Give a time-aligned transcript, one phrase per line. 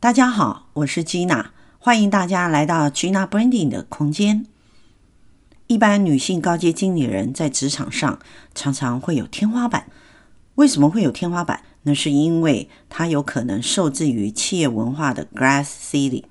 [0.00, 1.46] 大家好，我是 Gina，
[1.80, 4.46] 欢迎大家来到 Gina Branding 的空间。
[5.66, 8.20] 一般女性高阶经理人在职场上
[8.54, 9.88] 常常会有天花板，
[10.54, 11.64] 为什么会有天花板？
[11.82, 16.22] 那是因为她有可能受制于企业文化的 glass ceiling，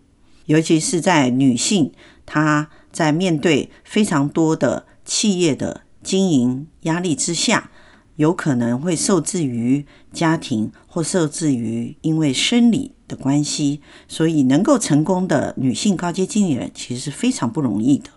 [0.46, 1.92] 尤其是在女性，
[2.26, 7.70] 她在面对非常多的企业的经营压力之下。
[8.16, 9.86] 有可能会受制于
[10.18, 18.10] 家庭，或受制于因为生理的关系，所以能够成功的女性高阶经理人其实是非常不容易的。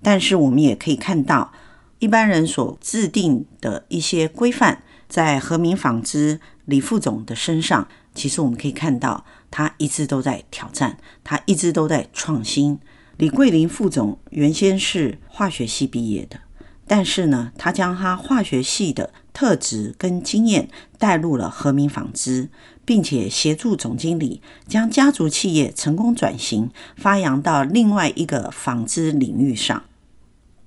[0.00, 1.52] 但是我们也可以看到，
[1.98, 12.78] 一般人所制定的一些规范，在和明纺织李副总的身上，其实我们可以看到，他一直都在挑战，他一直都在创新。
[13.16, 16.40] 李桂林副总原先是化学系毕业的。
[16.88, 22.48] 但是呢，他将他化学系的特质跟经验带入了和明纺织，
[22.86, 29.82] 并且协助总经理将家族企业成功转型，发扬到另外一个纺织领域上。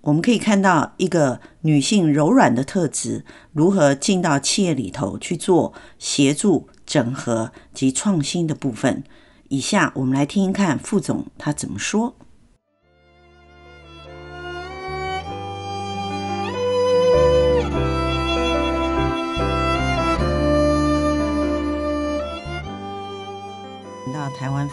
[0.01, 9.03] 我们可以看到一个女性柔软的特质如何进到企业里头去做协助、整合及创新的部分。
[9.47, 12.13] 以下我们来听听看副总他怎么说。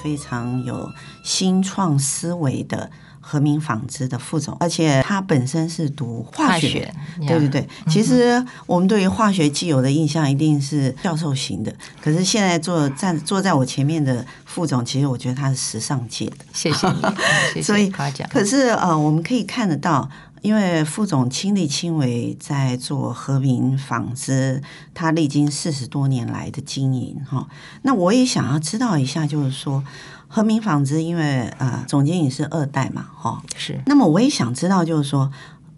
[0.06, 0.88] 非常有
[1.24, 2.88] 新创思维的
[3.20, 6.94] 和明纺织的副总，而且他本身是读化学，
[7.26, 7.68] 对对对。
[7.88, 16.36] 其实我们对于化学既有的印象一定是教授型的，可是现在坐站坐在我前面的副总，其实我觉得他是时尚界的。
[16.52, 17.02] 谢谢你，
[17.54, 17.90] 谢谢 所以
[18.30, 20.08] 可是呃，我们可以看得到。
[20.46, 24.62] 因为副总亲力亲为在做和平纺织，
[24.94, 27.48] 他历经四十多年来的经营哈。
[27.82, 29.82] 那我也想要知道一下，就是说
[30.28, 33.80] 和平纺织，因为呃总经理是二代嘛哈，是。
[33.86, 35.32] 那么我也想知道，就是说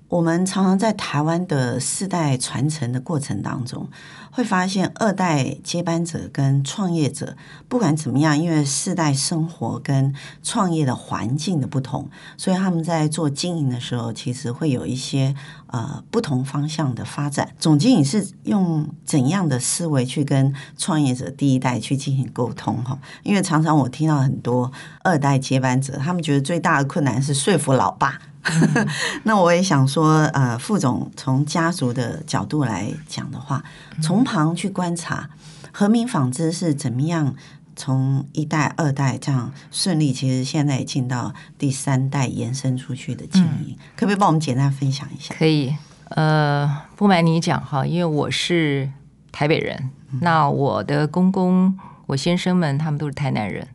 [0.09, 3.89] 我们常常在台湾的世代传承的过程当中。
[4.31, 7.37] 会发现二代接班者跟创业者
[7.69, 15.35] 不管怎么样，因为世代生活跟创业的环境的不同，所以他们在做经营的时候，其实会有一些
[15.69, 17.55] 呃不同方向的发展。
[17.59, 22.83] 总经理是用怎样的思维去跟创业者第一代去进行沟通？
[22.85, 24.71] 哈，因为常常我听到很多
[25.03, 28.19] 二代接班者，他们觉得最大的困难是说服老爸。
[29.25, 33.63] 那我也想说，呃，副总从家族的角度来讲的话，
[34.01, 35.31] 从旁去观察
[35.73, 37.35] 和明纺织是怎么样
[37.77, 45.35] 从一代、二代这样顺利，其实现在也进到第三代延伸出去的经营，嗯、可不可以帮我们简单分享一下？
[45.39, 45.75] 可以，
[46.11, 48.91] 呃，不瞒你讲哈，因为我是
[49.31, 53.67] 台北人，嗯、那我的公公、我先生们他们都是台南人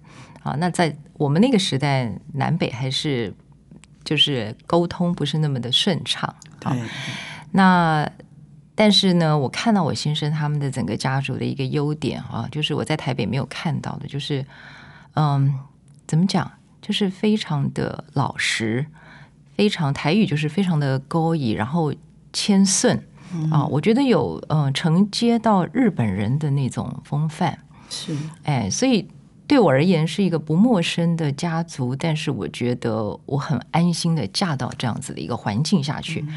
[0.42, 0.56] 啊。
[0.58, 3.34] 那在我们那个时代，南北还是。
[4.06, 6.78] 就是沟通不是那么的顺畅，对。
[7.52, 8.06] 那
[8.76, 14.46] 但是呢，我看到我先生他们的整个家族的一个优点啊，就是我在台北没有看到的，就是
[15.14, 15.54] 嗯，
[16.08, 16.52] 怎么讲，
[16.82, 18.86] 就是非常的老实，
[19.56, 21.94] 非常台语就是非常的高义，然后
[22.32, 23.00] 谦逊
[23.52, 27.60] 啊，我觉得有嗯承接到日本人的那种风范，
[27.90, 29.08] 是哎，所以。
[29.54, 36.26] 对我而言是一个不陌生的家族，但是我觉得我很安心的嫁到这样子的一个环境下去。
[36.28, 36.34] 嗯、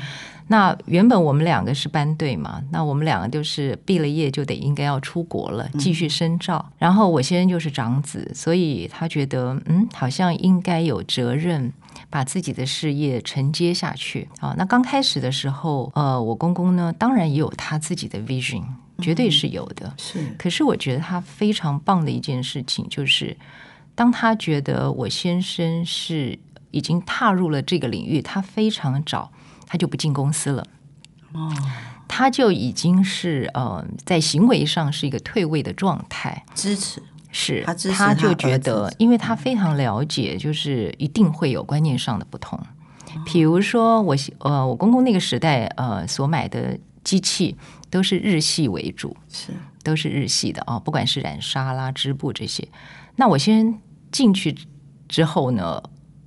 [0.48, 6.62] 那原本我们两个是班队嘛，那我们两个就是毕了业就得应该要出国了，继续深造。
[6.68, 11.72] 嗯、然后我先生就是长子，所以他觉得嗯，好像应该有责任
[12.10, 14.28] 把自己的事业承接下去。
[14.40, 18.62] 啊，那刚开始的时候，呃，我公公呢，当然也有他自己的 vision。
[18.98, 20.34] 绝对是有的，是。
[20.38, 23.36] 可是我觉得他非常棒的一件事情，就是
[23.94, 26.38] 当他觉得我先生是
[26.70, 29.30] 已经踏入了这个领域，他非常早，
[29.66, 30.66] 他就不进公司了。
[31.32, 31.52] 哦，
[32.08, 36.44] 他就已经是呃，在行为上是一个退位的状态。
[36.54, 42.58] 支持是，他支持他，他就觉得，因为他非常了解，就是一定会有观念上的不同。
[43.24, 47.56] 比如说我呃，我公公那个时代呃所买的机器。
[47.88, 49.52] 都是日系为主，是
[49.84, 52.66] 都是日系的啊，不管是染纱啦、织布这些。
[53.14, 53.80] 那我先
[54.10, 54.54] 进去
[55.08, 55.80] 之后呢，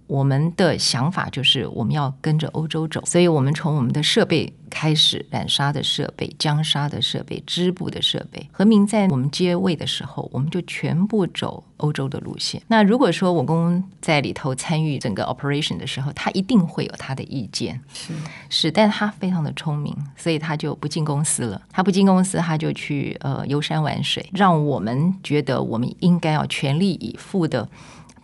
[0.09, 8.49] 我们的想法就是我们要跟着欧洲走，所以我们从我们的设备开始，染纱的设备、浆纱的设备、织布的设备。
[8.51, 12.59] 何明在我们接位的时候，我们就全部走欧洲的路线。
[12.67, 18.11] 那如果说我公在里头参与整个 operation 的时候，他一定会有他的意见，是
[18.49, 21.61] 是，但他非常的聪明，所以他就不进公司了。
[21.71, 27.69] 他不进公司，他就去呃游山玩水，让我们觉得我们应该要全力以赴的。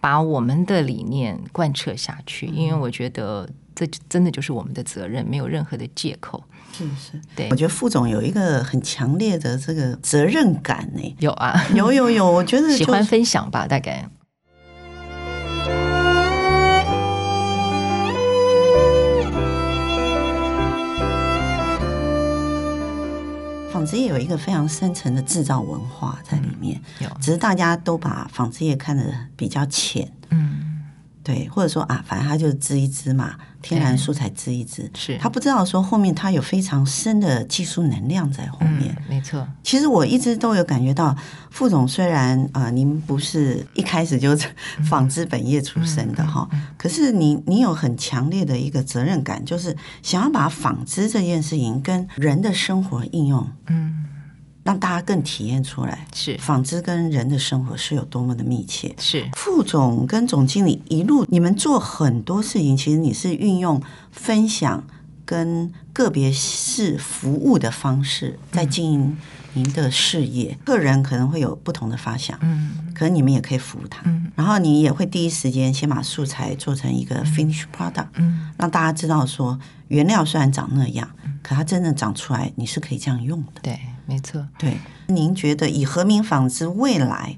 [0.05, 6.43] 把我们的理念贯彻下去，因为我觉得这真的就是我们的责任，没有任何的借口。
[6.71, 7.49] 是是，对。
[7.49, 11.15] 我觉得副总有一个很强烈的这个责任感呢。
[11.17, 14.07] 有啊，有有有，我觉得 喜欢分享吧，大概。
[23.85, 29.03] 纺织业有一个非常深层的制造文化在里面，有，只是大家都把纺织业看得
[29.35, 30.74] 比较浅，嗯，
[31.25, 39.45] 对，或者说啊，反正他就是织一织嘛，天然素材织一织，是，他不知道说后面他有非常深的技术能量在后面，没错。
[39.63, 41.17] 其实我一直都有感觉到，
[41.49, 44.47] 副总虽然啊、呃，您不是一开始就是
[44.87, 54.05] 纺织本业出身的哈，可是你你有很强烈的一个责任感，就是想要把纺织这件事情跟人的生活应用，嗯。
[54.65, 56.35] 让大家更体验出来，是。
[56.39, 58.95] 纺织跟人的生活是有多么的密切。
[58.97, 59.29] 是。
[59.33, 63.79] 副总跟总经理一路，你们做很多事情，其实你是运用
[64.11, 64.83] 分享
[65.23, 69.17] 跟个别式服务的方式，在经营
[69.53, 70.57] 您的事业。
[70.59, 79.59] 嗯、个人可能会有不同的发想，嗯，可能你们也可以服务他，嗯，然后你也会第一时间先把素材做成一个 finish product，嗯，让大家知道说
[79.89, 81.07] 原料虽然长那样，
[81.43, 83.79] 可它真正长出来，你是可以这样用的，对。
[84.05, 87.37] 没错，对，您觉得以和明纺织未来，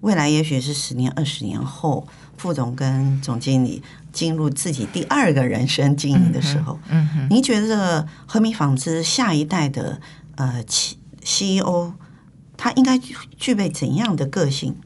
[0.00, 2.06] 未来也许是十年、二十年后，
[2.36, 3.82] 副总跟总经理
[4.12, 10.00] 进入自己第二个人生经营的时候，嗯哼，您觉得这个和明纺织下一代的
[10.36, 10.62] 呃
[11.22, 11.92] CEO，
[12.56, 12.98] 他应该
[13.36, 14.76] 具备怎样的个性？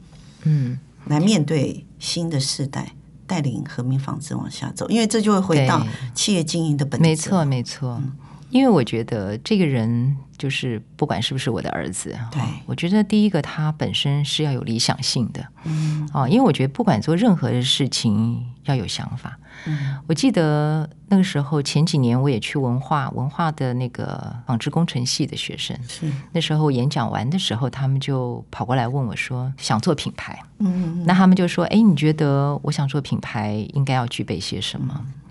[0.43, 2.93] 嗯，来面对新的世代，
[3.27, 5.85] 带领和明纺织往下走，因为这就会回到
[6.15, 7.03] 企业经营的本质。
[7.03, 8.01] 没错，没错。
[8.01, 8.13] 嗯
[8.49, 19.37] 因为我觉得这个人就是不管是不是我的儿子，对，我觉得第一个他本身是要有理想性的，嗯，哦因为我觉得不管做任何的事情要有想法。
[19.65, 26.09] 嗯，我记得那个时候前几年我也去文化文化的那个纺织工程系的学生，是。
[26.31, 34.95] 那时候演讲完的时候，他们就跑过来问我说想做品牌，嗯，那他们就说，哎，你觉得我想做品牌应该要具备些什么？
[34.97, 35.28] 嗯，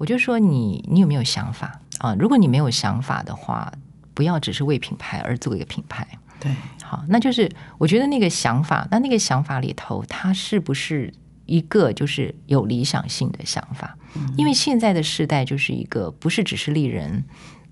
[0.00, 1.78] 我就说你你有没有想法？
[1.98, 3.70] 啊，如果你没有想法的话，
[4.14, 6.08] 不要只是为品牌而做一个品牌。
[6.40, 6.50] 对，
[6.82, 11.12] 好，那就是我觉得那个想法，那那个想法里头，它是不是
[11.44, 13.94] 一个就是有理想性的想法？
[14.14, 17.22] 嗯，因为现在的时代就是一个不是只是利人、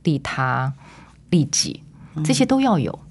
[0.03, 0.75] 利他、
[1.31, 1.83] 利己，
[2.23, 2.93] 这些都要有。
[2.93, 3.08] 嗯，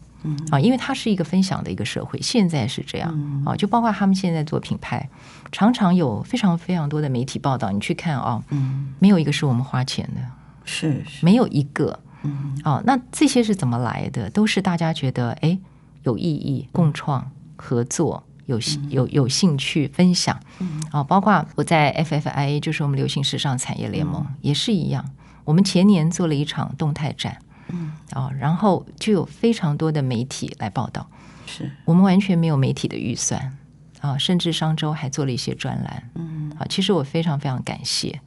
[0.52, 3.12] 啊，因为它是一个分享的一个社会，现在是这样。
[3.14, 5.10] 嗯，啊，就包括他们现在做品牌，
[5.52, 10.22] 常常有非常非常多的媒体报道，你去看啊，嗯，没有一个是我们花钱的。
[10.64, 14.30] 是，是没有一个，嗯，哦，那这些是怎么来的？
[14.30, 15.58] 都是大家觉得哎
[16.04, 25.06] 有意义、共创、合作、有有有兴趣分享，嗯，哦，包括我在 FFIA，就是我们流行时尚产业联盟，嗯，也是一样。
[25.46, 27.38] 我们前年做了一场动态展，
[27.70, 31.10] 嗯，哦，然后就有非常多的媒体来报道，
[31.46, 33.42] 是我们完全没有媒体的预算
[34.02, 38.20] 啊，哦，甚至上周还做了一些专栏，嗯，啊，哦，其实我非常非常感谢。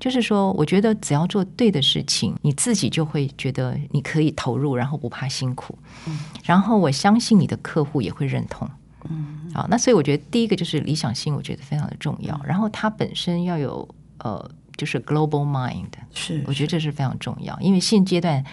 [0.00, 5.78] 就是说，我觉得只要做对的事情，你自己就会觉得你可以投入，然后不怕辛苦。
[6.06, 8.68] 嗯，然后我相信你的客户也会认同。
[9.08, 12.38] 嗯，好，那所以我觉得第一个就是理想性，我觉得非常的重要。
[12.44, 17.58] 然后它本身要有呃，就是 global mind，是，我觉得这是非常重要。
[17.60, 18.44] 因为现阶段，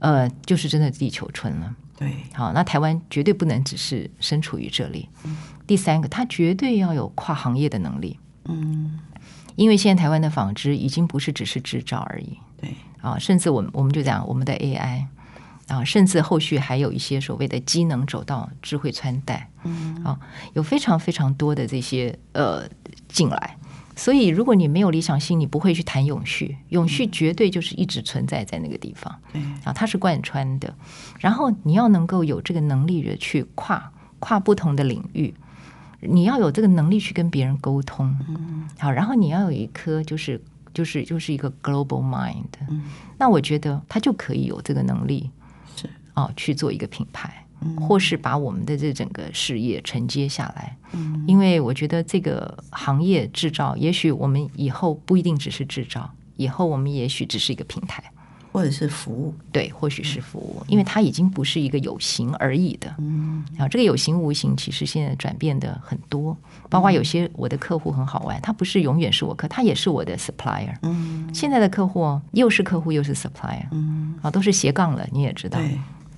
[0.00, 1.74] 呃，就是真的地球村了。
[1.96, 5.08] 对，好，那台湾绝对不能只是身处于这里。
[5.24, 8.18] 嗯，第三个，它绝对要有跨行业的能力。
[8.46, 8.98] 嗯。
[9.56, 15.04] 因为现在台湾的纺织已经不是只是制造而已，对啊，甚至我们我们就讲我们的 AI
[15.68, 20.18] 啊，甚至后续还有一些所谓的机能走到智慧穿戴，嗯啊，
[20.54, 22.66] 有非常非常多的这些呃
[23.08, 23.56] 进来，
[24.00, 30.74] 所以如果你没有理想性，你不会去谈永续，永续绝对就是一直存在在那个地方，对啊，它是贯穿的，
[31.18, 35.34] 然后你要能够有这个能力的去跨跨不同的领域。
[36.00, 40.40] 你要有这个能力去跟别人沟通，嗯，好，然后你要有一颗就是
[40.72, 42.84] 就是就是一个 global mind，嗯，
[43.18, 45.28] 那我觉得他就可以有这个能力，
[45.76, 45.90] 是。
[46.14, 47.44] 哦，去做一个品牌，
[47.80, 50.76] 或是把我们的这整个事业承接下来。
[50.92, 58.02] 嗯，因为我觉得这个行业制造，也许我们以后不一定只是制造，以后我们也许只是一个平台。
[58.52, 62.92] 或者是服务，对，或许是服务，因为它已经不是一个有形而已的。
[62.98, 66.36] 嗯，啊这个有形无形，其实现在转变的很多，
[66.68, 70.74] 包括有些我的客户很好玩，他不是永远是我客，他也是我的 supplier。
[70.82, 73.68] 嗯，现在的客户又是客户又是 supplier。
[73.70, 75.60] 嗯，啊，都是斜杠了，你也知道。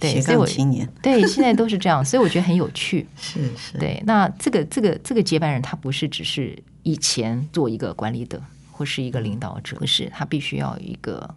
[0.03, 0.87] 对，斜杠青年。
[1.03, 3.07] 对，现在都是这样，所以我觉得很有趣。
[3.17, 3.79] 是是。
[3.79, 11.35] 对，那这个这个这个接班人，他不是只是以前做一个管理者或是一个领导者，不是他必须要有一个。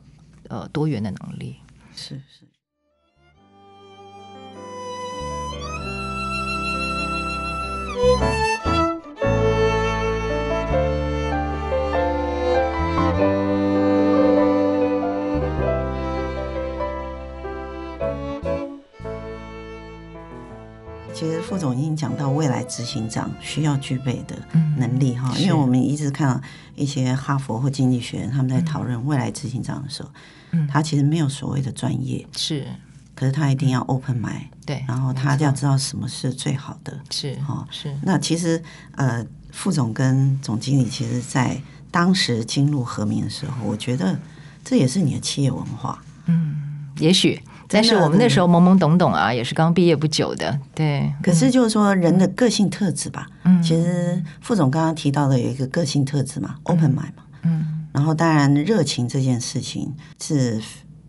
[0.47, 1.55] 呃，多元的能力
[1.95, 2.45] 是是。
[21.25, 24.35] 其实副总已经讲到未来执行长需要具备的
[24.77, 26.39] 能力哈，嗯、因为我们一直看到
[26.75, 30.09] 一些哈佛或经济学人他们在讨论未来执行长的时候。
[30.69, 32.65] 他其实没有所谓的专业，是，
[33.13, 37.93] 可是他一定要 open mind，对，然后他要知道什么是最好的，是，哈，是。
[38.03, 38.63] 那其实，
[38.95, 41.59] 呃，副总跟总经理，其实在
[41.91, 44.17] 当时进入和明的时候，我觉得
[44.63, 46.55] 这也是你的企业文化，嗯，
[46.99, 51.11] 也许，但是我们那时候懵懵懂懂啊，也是刚毕业不久的，对。
[51.23, 57.87] 可是就是说人的个性特质吧，嗯，其实副总刚刚提到的有一个个性特质嘛，open mind 嘛，嗯。
[57.91, 60.61] 然后，当然，热情这件事情是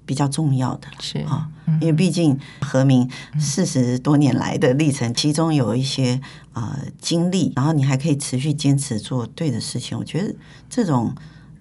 [0.05, 1.19] 比较重要的，是。
[1.21, 1.49] 啊，
[1.81, 6.21] 因为毕竟和明四十多年来的历程，其中有一些
[6.53, 10.35] 呃经历，然后你还可以持续坚持做对的事情，我觉得
[10.71, 11.15] 这种。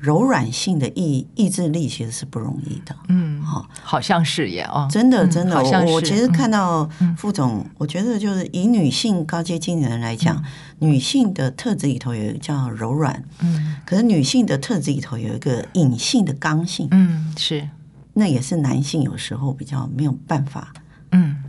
[0.05, 10.43] 柔软性的意意志力其实是不容易的，嗯，好，好像是也哦，真的真的，我我其实看到副总，我觉得就是以女性高阶经理人来讲，
[10.77, 17.67] 女性的特质里头有一个叫柔软，嗯，可是女性的特质里头有一个隐性的刚性，嗯，是，
[18.13, 20.71] 那也是男性有时候比较没有办法，
[21.13, 21.43] 嗯，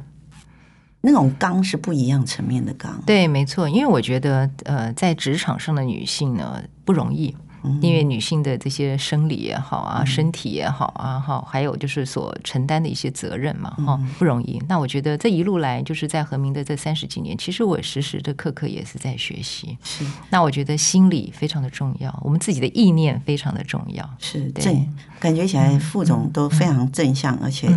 [1.02, 7.36] 那种刚是不一样层面的刚，对，没错，因为我觉得呃，在职场上的女性呢不容易。
[7.80, 14.60] 因为女性的这些生理也好啊，身体也好啊，哈，还有就是所承担的一些责任嘛，哈，不容易。
[14.68, 19.76] 那我觉得这一路来，就是在和明的这三十几年，其实我时时的刻刻也是在学习。
[19.82, 24.08] 是，那我觉得心理非常的重要，我们自己的意念非常的重要。
[24.18, 24.88] 是，对
[25.20, 27.68] 感觉起来副总都非常正向，而且。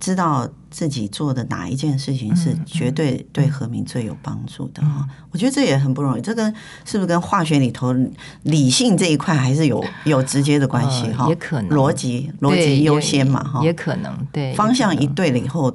[0.00, 6.20] 知道自己做的哪一件事情是绝对对和明最有帮助的哈，我觉得这也很不容易。
[6.20, 7.94] 这跟是不是跟化学里头
[8.42, 11.26] 理性这一块还是有有直接的关系哈？
[11.28, 13.60] 也可能逻辑逻辑优先嘛哈？
[13.64, 15.74] 也可能对方向一对了以后。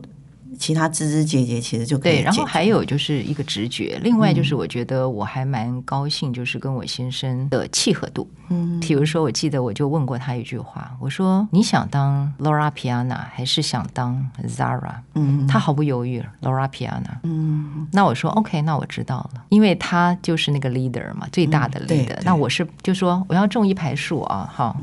[0.63, 2.13] 其他枝枝节节其实就可以。
[2.13, 8.25] 对，然后还有就是一个直觉，另外就是我觉得我还蛮高兴，就是跟我先生的契合度。
[8.47, 17.19] 嗯，比如说，我记得我就问过他一句话，我说：“你想当 Laura Piana 还是想当 Zara？” 嗯，他毫不犹豫，Laura Piana。
[17.23, 22.17] 嗯，那我说 OK，那我知道了，因为他就是那个 leader 嘛，最大的 leader。
[22.23, 24.77] 那我是就说我要种一排树啊，好。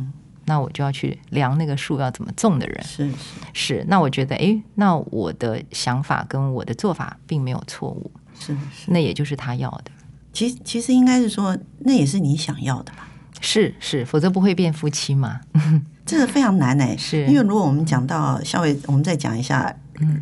[0.51, 3.15] 那我就要去量那个树要怎么种的人，是是，
[3.53, 3.85] 是。
[3.87, 9.93] 那我觉得，哎，那我的想法跟我的做法并没有错误，是是，那也就是他要的。
[10.33, 13.09] 其实其实应该是说，那也是你想要的吧？
[13.41, 15.41] 是是，否则不会变夫妻嘛。
[16.05, 19.73] 这个非常难哎，是因为如果我们讲到稍微，我们再讲一下，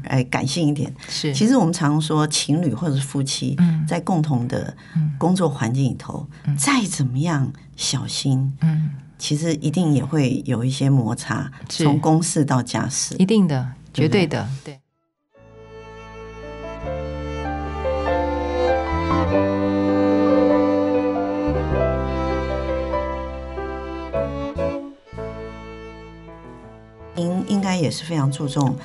[0.05, 0.95] 哎，感性一点。
[1.09, 3.57] 是，其实我们常说情侣或者是夫妻，
[3.87, 4.77] 在共同的
[5.17, 8.91] 工作环境里头，再怎么样小心，嗯。
[9.19, 14.81] 其实一定也会有一些摩擦，从公事到家事，一定的，绝对的，对。
[27.17, 28.77] 您应该也是非常注重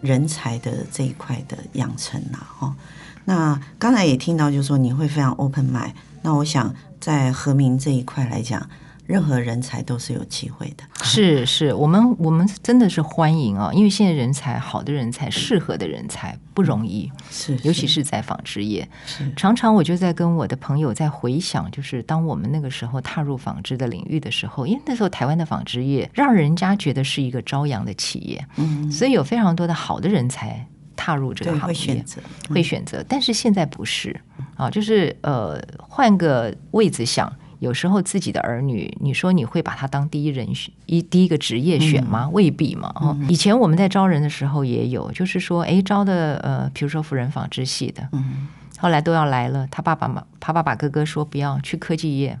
[0.00, 2.76] 人才的这一块的养成呐，哈。
[3.24, 5.92] 那刚才也听到，就是说你会非常 open mind。
[6.22, 8.70] 那我想在和明这一块来讲。
[9.10, 18.88] 任何人才都是有机会的，是是，我们我们真的是欢迎啊，因为现在人才好的人才适合的人才不容易，是，尤其是在纺织业，
[19.34, 30.64] 常常我就在跟我的朋友在回想，就是当我们那个时候踏入纺织的领域的时候，因为那时候台湾的纺织业让人家觉得是一个朝阳的企业，嗯，所以有非常多的好的人才
[30.94, 34.20] 踏入这个行业，会选择，会选择，但是现在不是。
[34.54, 37.32] 啊，就是呃，换个位置想。
[37.60, 42.24] 有时候自己的儿女，你说你会把他当第一人选，一第一个职业选吗？
[42.24, 42.92] 嗯、未必嘛。
[42.96, 48.48] 哦、嗯，以前我们在招人的时候也有，就是说，哎，招的呃，比如说辅仁纺织系的，嗯，
[48.78, 52.38] 后来都要来了，他爸爸嘛，他爸爸哥哥说不要去科技业。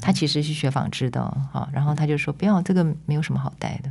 [0.00, 1.20] 他其实是学纺织的
[1.52, 3.90] 啊，然后他就说不要这个没有什么好带的，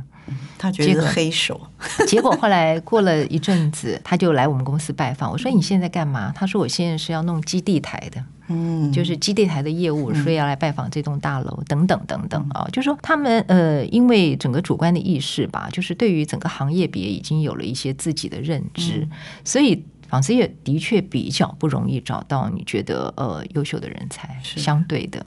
[0.58, 1.60] 他觉得是黑手。
[2.06, 5.30] 结果后来过了一阵子，他就来我们公司拜访。
[5.30, 6.32] 我说你现在干嘛？
[6.34, 12.68] 他说我现在是要弄基地台的，嗯，就是基地台的业务，所以要来拜访这栋大楼等等等等啊。
[12.72, 19.08] 就是说他们呃，因为整个主观的意识吧，就是对于整个行业别已经有了一些自己的认知，
[19.44, 19.84] 所以。
[20.08, 25.24] 纺织业的确比较不容易找到你觉得呃优秀的人才，相对的。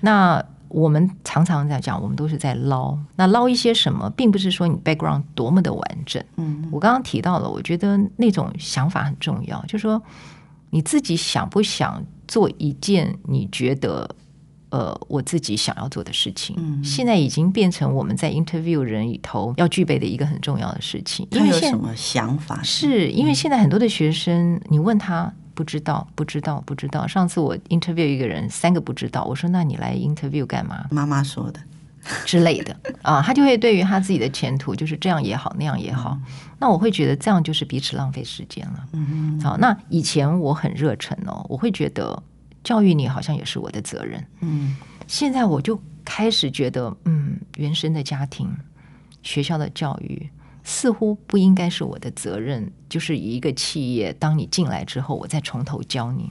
[0.00, 2.98] 那我们常常在讲，我们都是在捞。
[3.16, 6.22] 那捞一些什么，并不是说你 background 多么的完整。
[6.36, 10.02] 嗯，我刚刚提到了，我觉得那种想法很重要，就是说
[10.70, 14.08] 你自己想不想做一件你觉得。
[14.70, 21.26] 呃，我自己想要做的事情，嗯，现在已经变成我们在 interview 人里头要具备的一个很重要的事情。
[21.30, 22.62] 他有什么想法？
[22.62, 27.06] 是因为现在很多的学生，你问他不知道，不知道，不知道。
[27.06, 29.24] 上次我 interview 一个人，三个不知道。
[29.24, 31.58] 我说：“那你来 interview 干嘛？”妈妈说的
[32.26, 36.18] 之类的啊，他就会对于他自己的前途就是这样也好，那样也好。
[36.58, 38.84] 那我会觉得这样就是彼此浪费时间了。
[38.92, 42.22] 嗯，好，那以前我很热忱哦，我会觉得。
[42.68, 44.22] 教育你好像也是我的责任。
[44.42, 48.46] 嗯，现在我就开始觉得，嗯，原生的家庭、
[49.22, 50.28] 学校的教育
[50.64, 52.70] 似乎不应该是我的责任。
[52.90, 56.30] 就是以一个企业，当你进来之后，我再从头教你。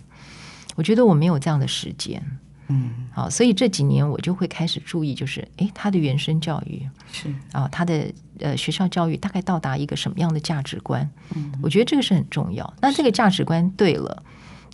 [0.75, 2.23] 我觉得我没有这样的时间。
[2.67, 11.09] 嗯，好，所以这几年我就会开始注意，就是，诶，他的原生教育是啊，他的呃学校教育大概到达一个什么样的价值观？
[11.35, 12.71] 嗯，我觉得这个是很重要。
[12.79, 14.23] 那这个价值观对了。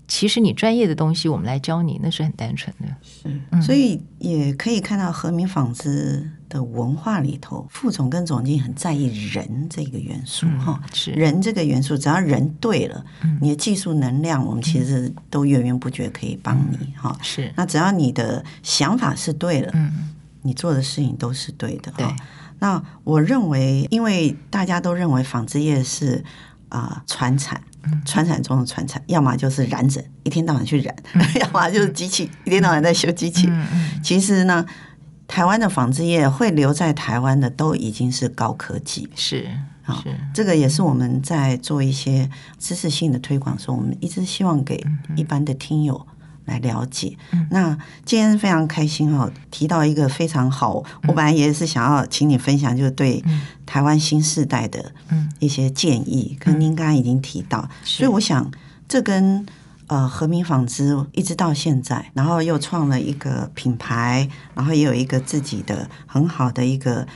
[0.07, 2.87] 其实你专业的东西，我们来教你，那是很单纯的。
[3.01, 10.81] 是，所以也可以看到和明纺织的文化里头，副总跟总经理很在意人这个元素哈。
[10.93, 13.03] 是人这个元素，只要人对了，
[13.41, 17.17] 你的技术能量，我们其实都源源不绝可以帮你哈。
[17.21, 20.09] 是，那只要你的想法是对了，嗯，
[20.41, 21.91] 你做的事情都是对的。
[21.97, 22.05] 对，
[22.59, 26.23] 那我认为，因为大家都认为纺织业是
[26.73, 27.61] 啊传产。
[28.05, 33.49] 传产中的传产，要么就是染整，一天到晚去染；嗯、 要么就是机器，一天到晚在修机器。
[34.01, 34.65] 其实呢，
[35.27, 39.09] 台湾的纺织业会留在台湾的，都已经是高科技。
[39.15, 39.49] 是
[39.83, 44.81] 啊，是这个也是我们在做一些知识性的推广的时候，我们一直希望给
[45.17, 46.07] 一般的听友。
[46.45, 47.17] 来了解，
[47.49, 53.23] 那今天非常开心哦，提到一个非常好，我本来也是想要请你分享，就是对
[53.65, 54.91] 台湾新世代的
[55.39, 58.51] 一些建议，可您刚刚已经提到，所以我想
[58.89, 59.45] 这跟
[59.87, 67.07] 呃和明纺织一直到现在，然后又创了一个品牌，然后也有一个自己的很好的一个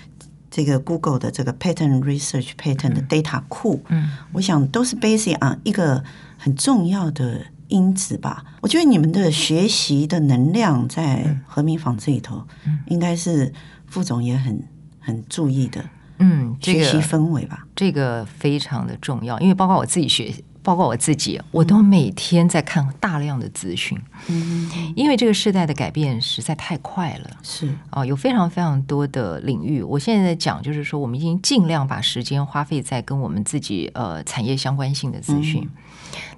[0.49, 6.01] 这个 Google 的这个 Patent Research Patent 的 Data 库，嗯，我想都是 basic on 一个
[6.37, 7.41] 很重要的。
[7.69, 12.43] 因子吧，我觉得你们的学习的能量在和明纺织里头，
[12.87, 13.53] 应该是
[13.87, 14.63] 副总也很
[14.99, 15.83] 很注意的。
[16.19, 23.95] 嗯，学习氛围吧，这个非常的重要，因为包括我自己学，包括我自己，我都每天在看大量的资讯。
[24.27, 27.37] 嗯，因为这个时代的改变实在太快了。
[27.43, 29.83] 是啊，有非常非常多的领域。
[29.83, 35.69] 我现在在讲，就是说，我们已经尽量把时间花费在跟我们自己呃产业相关性的资讯，嗯、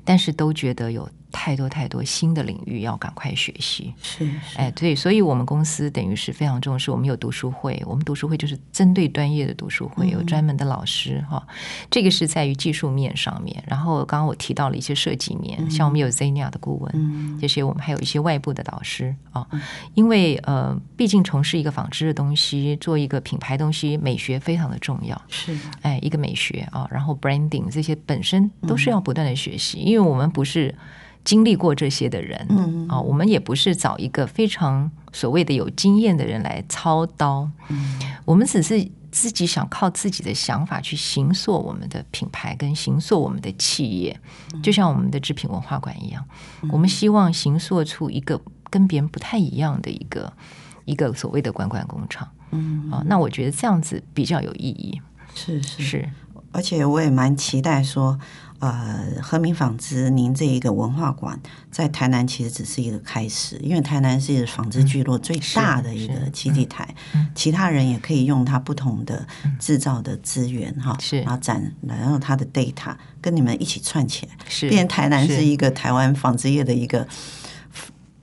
[0.04, 1.08] 但是都觉得有。
[1.32, 4.58] 太多太多新的领域要赶快学习，是，是。
[4.58, 11.56] 哎，对，所以我们公司等于是非常重视，我们有读书会，我们读书会就是针对专业的读书会，有专门的老师哈、嗯，
[11.92, 13.64] 这个是在于技术面上面。
[13.68, 19.62] 然后刚刚我提到了一些设计面，嗯、像我们有 Zenia 的顾问、嗯，这些我们还有一些外部的导师啊、嗯，
[19.94, 30.74] 因为呃，毕竟从事一个纺织的东西，做一个品牌东西，美学非常的重要，是，哎，一个美学啊，然后 branding 这些本身都是要不断的学习，嗯、因为我们不是。
[31.24, 32.88] 经历过这些的人，嗯。
[32.88, 44.20] 啊，我们也不是找一个非常所谓的有经验的人来操刀，嗯，我们只是自己想靠自己的想法去行塑我们的品牌跟行塑我们的企业，
[44.64, 46.24] 就像我们的织品文化馆一样，
[46.72, 50.32] 我们希望行塑出一个跟别人不太一样的一个
[50.86, 52.90] 一个所谓的管管工厂，嗯。
[52.92, 55.02] 啊，那我觉得这样子比较有意义，
[55.36, 55.84] 是是。
[55.84, 56.10] 是，
[56.52, 58.20] 而且我也蛮期待说。
[58.60, 61.40] 呃，和明纺织，您这一个文化馆
[61.72, 66.94] 在台南其实只是一个开始，因为台南是纺织聚落最大的一个基地台，
[67.34, 69.26] 其他人也可以用它不同的
[69.58, 77.08] 制造的资源哈，是，然后展，然后它的 data 跟你们一起串起来，是，变成台南是一个台湾纺织业的一个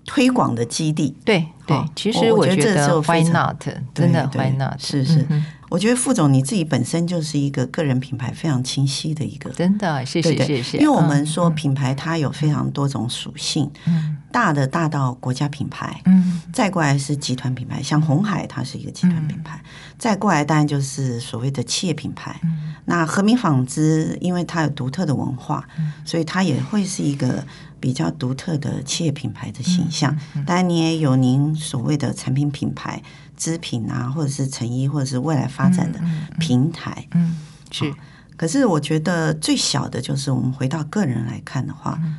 [0.04, 1.16] 推广的基地。
[1.24, 3.66] 对对，其实我觉得 Why not？
[3.94, 4.78] 真的 Why not？
[4.78, 5.26] 是是。
[5.68, 10.78] 我觉得副总你自己本身就是一个个人品牌非常清晰的一个，真的谢谢谢谢。
[10.78, 19.60] 因为我们说品牌它有非常多种属性，嗯，大的大到国家品牌，嗯，再过来是集团品牌，像鸿海它是一个集团品牌，
[19.98, 22.40] 再过来当然就是所谓的企业品牌。
[22.84, 25.66] 那和明纺织因为它有独特的文化，
[26.04, 27.44] 所以它也会是一个
[27.80, 30.16] 比较独特的企业品牌的形象。
[30.46, 33.02] 当然你也有您所谓的产品品牌。
[33.36, 36.00] 织品啊，或者是成衣，或者是未来发展的
[36.38, 37.36] 平台，嗯，嗯，
[37.70, 37.94] 是。
[38.36, 42.16] 可是我觉得最小的就是我们回到个人来看的话，嗯、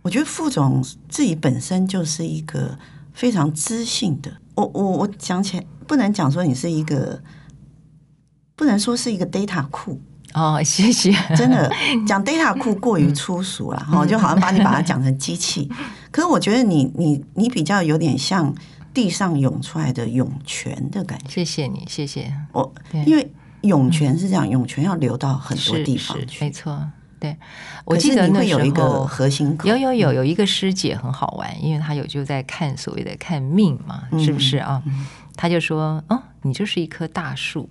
[0.00, 2.78] 我觉得副总自己本身就是一个
[3.12, 4.32] 非常知性的。
[4.54, 7.22] 我我我讲起来不能讲说你是一个，
[8.56, 10.00] 不能说是一个 data 库
[10.32, 11.12] 哦，谢谢。
[11.36, 11.70] 真的
[12.06, 15.70] 讲 data 库过于粗俗了，哈、嗯，就好像把你把它讲成机器。
[16.10, 18.54] 可是我觉得你你你比较有点像。
[18.94, 21.28] 地上涌出来的涌泉的感觉。
[21.28, 22.72] 谢谢你，谢谢我。
[23.04, 23.30] 因为
[23.62, 26.80] 涌泉是这样，涌泉要流到很多地方去，没错。
[27.18, 27.34] 对，
[27.86, 34.82] 我记得那时候有一个核心，有有有有一个师姐很好玩，因为她有就在看所谓的看命嘛，是不是啊？
[35.34, 37.68] 她就说：“哦，你就是一棵大树，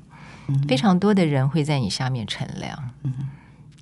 [0.67, 3.13] 非常多的人会在你下面乘凉。”嗯，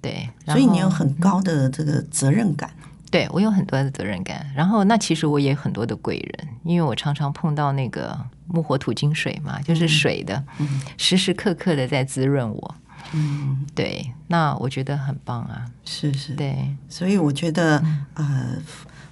[0.01, 2.69] 对，所以你有很高的这个责任感。
[3.09, 12.75] 对，我有很多的责任感，然后那其实我也有很多的贵人，因为我常常碰到那个木火土金水嘛，就是水的，嗯、时时刻刻的在滋润我。
[13.13, 18.55] 嗯，对，那我觉得很棒啊，是是，对，所以我觉得、嗯、呃，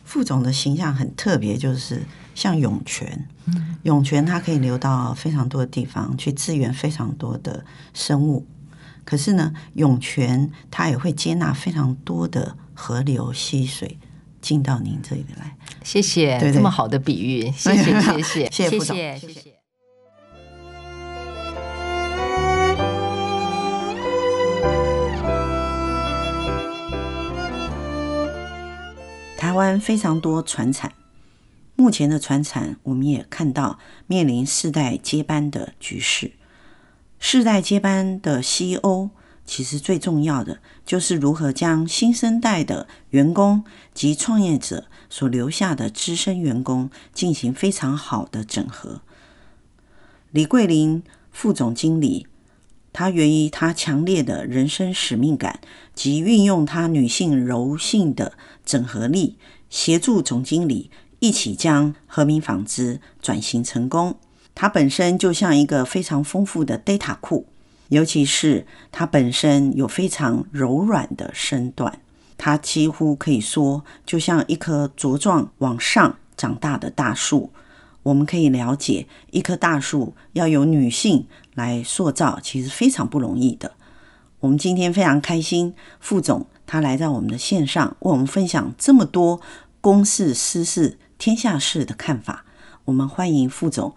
[0.04, 2.04] 副总的形象很特别，就是
[2.36, 8.46] 像涌泉，嗯、涌泉它可以流到非常多的地方去支援非常多的生物，
[9.04, 12.56] 可是呢，涌泉它也会接纳非常多的。
[12.82, 13.98] 河流溪水
[14.42, 18.00] 进到您这里来，谢谢，对对，这么好的比喻，谢谢
[18.50, 19.56] 谢谢谢谢。
[29.38, 30.94] 台湾非常多船产，
[31.76, 36.34] 目前的船产我们也看到面临世代接班的局势，
[37.20, 39.12] 世代接班的 CEO。
[39.50, 43.64] 其实最重要的就是如何将新生代的员工
[43.96, 49.02] 及创业者所留下的资深员工进行非常好的整合。
[50.30, 52.28] 李桂林副总经理，
[52.94, 55.60] 他源于他强烈的人生使命感
[55.96, 58.34] 及运用他女性柔性的
[58.64, 59.40] 整合力，
[59.72, 64.16] 协助总经理一起将和明纺织转型成功。
[64.54, 67.48] 她本身就像一个非常丰富的 data 库。
[67.90, 72.00] 尤其是它本身有非常柔软的身段，
[72.38, 77.52] 它几乎可以说就像一棵茁壮往上长大的大树。
[78.04, 83.74] 我们可以了解，一棵大树要由女性来塑造，其实非常不容易的。
[84.40, 89.42] 我们今天非常开心，副总他来到我们的线上，为我们分享这么多
[89.82, 92.46] 公事私事、天下事的看法。
[92.86, 93.94] 我们欢迎副总。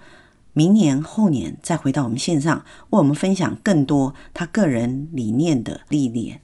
[0.54, 6.42] 明年后年再回到我们线上，为我们分享更多他个人理念的历练。